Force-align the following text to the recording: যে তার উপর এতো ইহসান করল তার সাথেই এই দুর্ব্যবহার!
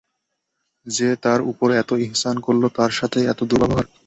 যে 0.87 1.07
তার 1.23 1.39
উপর 1.51 1.67
এতো 1.81 1.93
ইহসান 2.05 2.35
করল 2.45 2.63
তার 2.77 2.91
সাথেই 2.99 3.25
এই 3.25 3.47
দুর্ব্যবহার! 3.49 3.85